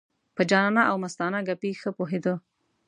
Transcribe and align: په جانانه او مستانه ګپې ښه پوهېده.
په 0.35 0.41
جانانه 0.49 0.83
او 0.91 0.95
مستانه 1.03 1.39
ګپې 1.47 1.71
ښه 1.81 1.89
پوهېده. 1.97 2.33